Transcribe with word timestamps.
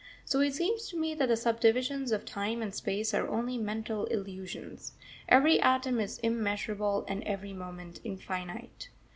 So 0.25 0.39
it 0.39 0.55
seems 0.55 0.89
to 0.89 0.97
me 0.97 1.13
that 1.13 1.27
the 1.27 1.37
subdivisions 1.37 2.11
of 2.11 2.25
time 2.25 2.63
and 2.63 2.73
space 2.73 3.13
are 3.13 3.27
only 3.27 3.59
mental 3.59 4.05
illusions. 4.05 4.93
Every 5.29 5.61
atom 5.61 5.99
is 5.99 6.17
immeasurable 6.23 7.05
and 7.07 7.23
every 7.25 7.53
moment 7.53 7.99
infinite. 8.03 8.89